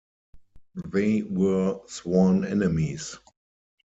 [0.87, 3.19] They were sworn enemies.